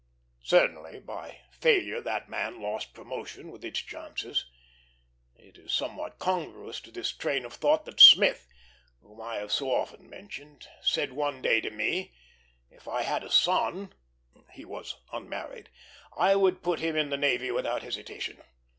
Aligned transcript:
Certainly, 0.41 1.01
by 1.01 1.41
failure 1.51 2.01
that 2.01 2.27
man 2.27 2.59
lost 2.59 2.91
promotion 2.95 3.51
with 3.51 3.63
its 3.63 3.79
chances. 3.81 4.45
It 5.35 5.59
is 5.59 5.71
somewhat 5.71 6.17
congruous 6.17 6.81
to 6.81 6.91
this 6.91 7.11
train 7.11 7.45
of 7.45 7.53
thought 7.53 7.85
that 7.85 7.99
Smith, 7.99 8.47
whom 9.03 9.21
I 9.21 9.35
have 9.35 9.51
so 9.51 9.69
often 9.69 10.09
mentioned, 10.09 10.67
said 10.81 11.13
one 11.13 11.39
day 11.43 11.61
to 11.61 11.69
me: 11.69 12.13
"If 12.71 12.87
I 12.87 13.03
had 13.03 13.23
a 13.23 13.29
son 13.29 13.93
(he 14.51 14.65
was 14.65 14.95
unmarried), 15.13 15.69
I 16.17 16.35
would 16.35 16.63
put 16.63 16.79
him 16.79 16.95
in 16.95 17.11
the 17.11 17.15
navy 17.17 17.51
without 17.51 17.83
hesitation. 17.83 18.41